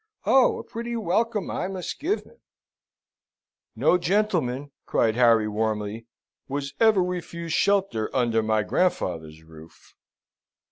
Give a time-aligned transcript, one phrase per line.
[0.25, 2.37] Oh, a pretty welcome I must give him!"
[3.75, 6.07] "No gentleman," cried Harry, warmly,
[6.47, 9.93] "was ever refused shelter under my grandfather's roof."